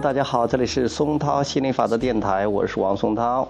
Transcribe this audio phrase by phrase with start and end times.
[0.00, 3.46] 大家好，这里是松涛心理法则电台，我是王松涛。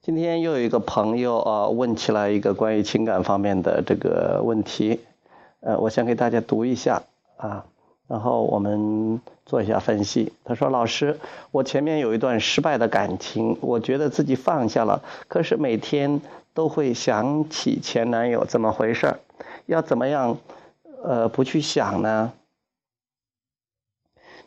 [0.00, 5.00] 今天又有一个朋友啊、问起来一个关于情感方面的这个问题，
[5.60, 7.02] 呃，我想给大家读一下
[7.36, 7.66] 啊，
[8.08, 10.32] 然后我们做一下分析。
[10.42, 11.20] 他说：“老师，
[11.50, 16.20] 我前面有一段失败的感情，我觉得自己放下了，可是每天
[16.54, 19.14] 都会想起前男友，怎么回事？
[19.66, 20.38] 要怎么样
[21.02, 22.32] 呃不去想呢？”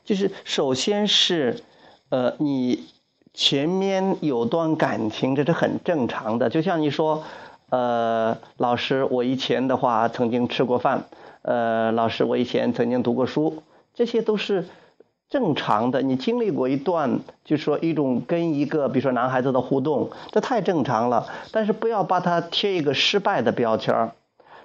[0.08, 1.60] 就是首先是，
[2.08, 2.88] 呃，你
[3.34, 6.50] 前面有段感情，这是很正常的。
[6.50, 7.26] 就像你说，
[7.70, 11.04] 呃，老师，我以前的话曾经吃过饭，
[11.42, 13.62] 呃，老师，我以前曾经读过书，
[13.94, 14.70] 这些都是
[15.30, 16.02] 正常的。
[16.02, 21.28] 你经历过一段，就说一种跟一个，比如说男孩子的互动，这太正常了。
[21.52, 24.12] 但是不要把它贴一个失败的标签儿，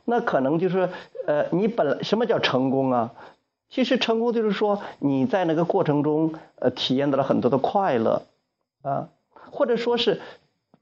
[0.05, 0.89] 那可能就是，
[1.27, 3.11] 呃，你本什么叫成功啊？
[3.73, 8.23] 其实成功就是说你在那个过程中，呃，体验到了很多的快乐，
[8.83, 9.09] 啊，
[9.51, 10.21] 或者说是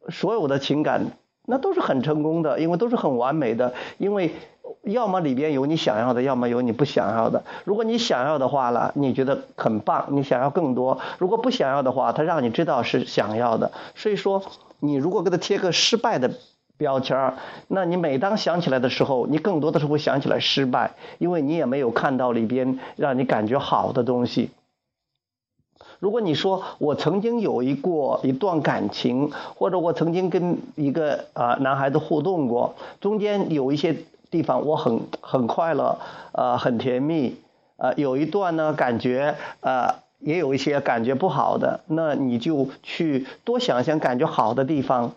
[0.09, 1.13] 所有的情感，
[1.47, 4.35] 那都是很成功的，因为都是很完美的，因为
[4.83, 7.45] 要么里边有你想要的，要么有你不想要的。
[7.65, 13.71] 如果你想要的话了，你觉得很棒，你想要更多；如果不想要的话，他让你知道是想要的。
[13.95, 14.43] 所以说，
[14.81, 16.33] 你如果给他贴个失败的。
[16.81, 17.35] 标签，
[17.69, 24.49] 那你每当想起来的时候，你更多的是会想起来失败，因为你也没有看到里边让你感觉好的东西。
[25.99, 33.95] 如果你说我曾经有一过一段感情，或者我曾经跟一个啊、男孩子互动过，中间有一些
[34.31, 35.99] 地方我很很快乐，
[36.33, 37.37] 呃，很甜蜜，
[37.77, 45.13] 呃，有一段呢感觉呃也有一些感觉不好的，那你就去多想想感觉好的地方。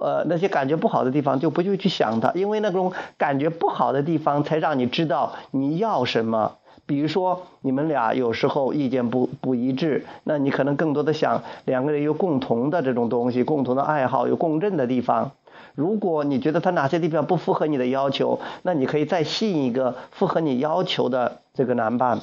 [0.00, 6.52] 呃，那些感觉不好的地方就不就去想它，因为那种感觉不好的地方才让你知道你要什么。
[6.86, 15.32] 比如说你们俩有时候意见不不一致，那你可能更多的想两个人有共同的这种东西，共同的爱好，有共振的地方。
[15.74, 22.20] 如果你觉得他哪些地方不符合你的要求，那你可以再吸引一个符合你要求的这个男伴。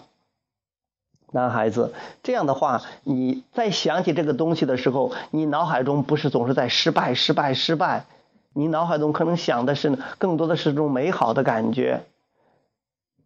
[1.36, 8.06] 男孩子，这样的话，你在想起这个东西的时候，你脑海中不是总是在失败、失败、失败，
[8.54, 12.04] 你脑海中可能想的是更多的是种美好的感觉。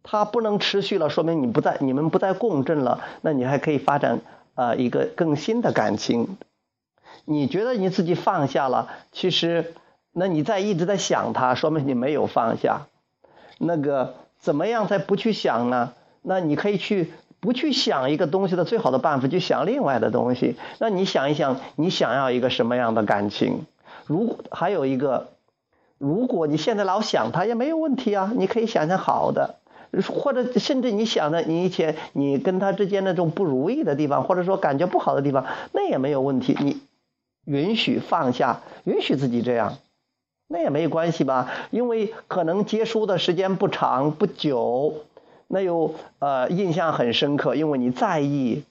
[0.02, 4.18] 它不能持续了，说明你不在，你们不再共振了，那你还可以发展
[4.56, 6.36] 呃一个更新的感情。
[7.24, 9.72] 你觉得你自己放下了，其实
[10.10, 12.88] 那你在一直在想它，说明你没有放下。
[13.58, 15.92] 那个怎么样才不去想呢？
[16.22, 17.12] 那你可以去。
[17.40, 20.56] 不去想一个东西的最好的办法，就想另外的东西。
[20.78, 23.64] 那你想一想，你想要一个什么样的感情？
[24.06, 25.28] 如果还有一个，
[25.96, 29.54] 如果你现在老想他也没有问题啊，你可以想想好的，
[30.08, 36.56] 或者甚至你想的你以前你跟他之间那种不如意的地方，或者说感觉不好的地方，那也没有问题。
[36.60, 36.80] 你
[37.46, 39.78] 允许放下，允许自己这样，
[40.46, 41.50] 那也没关系吧？
[41.70, 45.04] 因为可能结束的时间不长不久。
[45.52, 48.62] 那又呃印象很深刻，因为你在意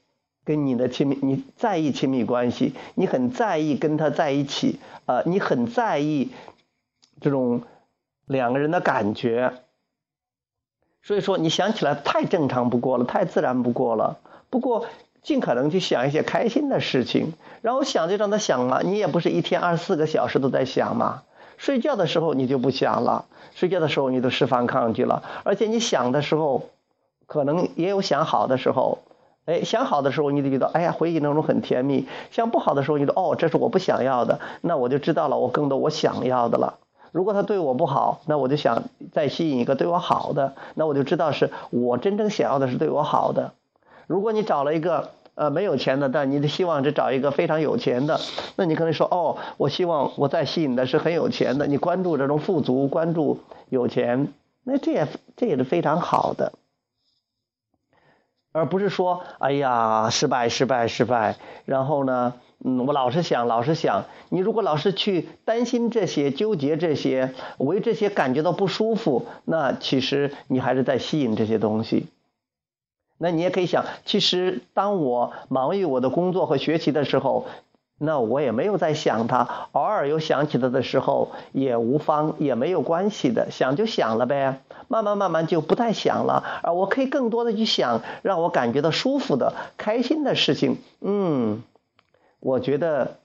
[0.45, 6.29] 跟你的亲密，你在意亲密关系，你很在意跟他在一起，呃，你很在意
[7.19, 7.63] 这种
[8.25, 9.51] 两个人的感觉，
[11.03, 14.17] 所以说你想起来太正常不过了，太自然不过了。
[14.50, 14.88] 不过
[15.22, 21.23] 尽可能去想一些开心的事情，然后想就让他想嘛，你也不是一天二十四个小时都在想嘛。
[21.59, 26.64] 睡觉的时候你就不想了，睡觉的时候你都释放抗拒了，而且你想的时候，
[27.28, 29.00] 可能也有想好的时候，
[29.46, 36.79] 哎，想好的时候你就觉得，哎呀，回忆当中很甜蜜；想不好的时候，你说，哦，这是我不想要的，那我就知道了，我更多我想要的了。
[37.11, 43.52] 如果他对我不好，那我就想再吸引一个对我好的，那我就知道是我真正想要的是对我好的。
[44.08, 45.09] 如果你找了一个。
[45.40, 48.20] 呃，没有钱的，但你的希望是找一个非常有钱的，
[48.58, 53.40] 那你可能说，哦，我希望我在吸引的是很有钱的，你关注这种富足，关注
[53.70, 54.34] 有钱，
[54.66, 55.08] 那这也
[55.38, 56.52] 这也是非常好的，
[58.52, 72.08] 而不是说，哎呀，失败，失败，失败，然后呢，嗯，我老是想，老是想，你如果老是去担心这些，纠结这些，为这些感觉到不舒服，那其实你还是在吸引这些东西。
[73.22, 77.46] 那你也可以想，其实当我忙于我的工作和学习的时候，
[77.98, 90.78] 那我也没有在想他，偶尔有想起他的时候也无妨，也没有关系的，想就想了呗，慢慢慢慢就不太想了，而我可以更多的去想让我感觉到舒服的、开心的事情。
[91.02, 91.62] 嗯，
[92.40, 93.18] 我觉得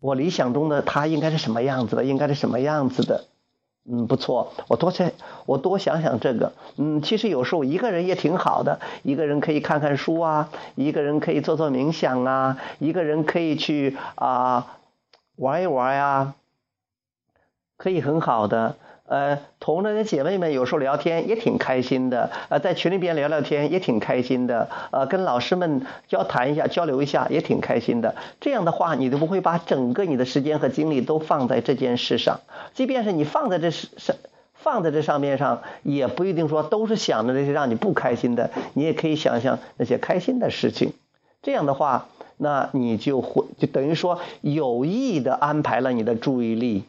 [0.00, 3.24] 我理想中的他应该是什么样子的，应该是什么样子的。
[3.86, 5.10] 嗯，不错，我多想，
[5.44, 6.52] 我多想想这个。
[6.76, 14.78] 嗯，其实有时候一个人也挺好的，一个人可以看看书啊，一个人可以做做冥想啊，一个人可以去啊
[15.36, 16.34] 玩一玩呀，
[17.76, 18.76] 可以很好的。
[19.06, 28.14] 呃，同那姐妹们有时候聊天也挺开心的，呃，在群里边聊聊天也挺开心的，呃，跟老师们交谈一下、交流一下也挺开心的。
[28.40, 32.40] 这样的话，你都不会把整个你的时间和精力都放在这件事上。
[32.72, 34.16] 即便是你放在这上，
[34.54, 38.50] 放在这上面上，也不一定说都是想着那些让你不开心的。
[38.72, 40.94] 你也可以想想那些开心的事情。
[41.42, 42.08] 这样的话，
[42.38, 46.84] 那你就会就等于说有意的安排了你的注意力。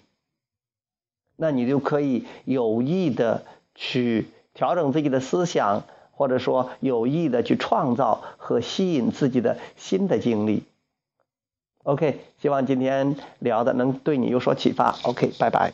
[1.36, 10.64] 那你就可以有意的去调整自己的思想，或者说有意的去创造和吸引自己的新的经历。
[11.84, 14.96] OK，希望今天聊的能对你有所启发。
[15.04, 15.74] OK，拜拜。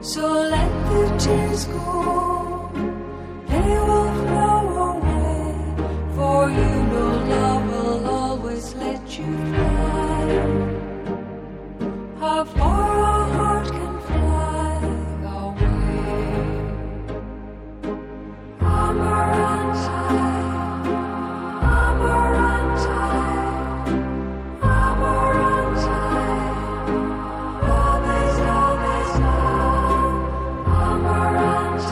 [0.00, 0.22] So
[0.54, 2.29] let the tears go.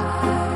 [0.01, 0.48] eyes.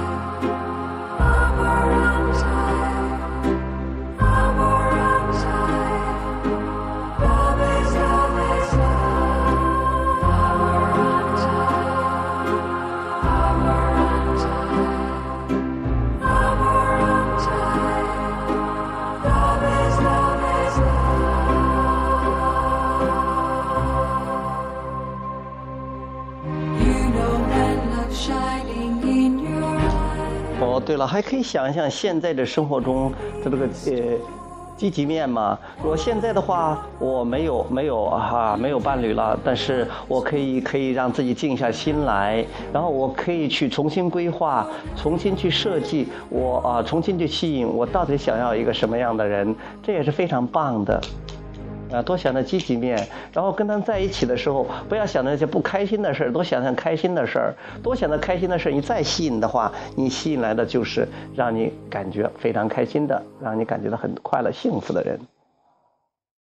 [30.93, 33.11] 对了，还可以想一想现在的生活中
[33.43, 34.19] 的这个呃
[34.77, 35.59] 积极面嘛。
[35.83, 42.45] 我现在的话，我没有没有哈没有伴侣了，但是我可以可以让自己静下心来，
[42.75, 51.01] 然后我可以去重新规划，重新去设计，我啊重新去吸引我到底想要一个什么样的人，这也是非常棒的。
[51.93, 58.73] 啊，多想着积极面，然后跟他在一起的时候，不要想那些不开心的事儿，多想想开心的事儿，多想着开心的事儿。
[58.73, 65.19] 你再吸引的话，你吸引来的就是让你感觉非常开心的，让你感觉到很快乐、幸福的人。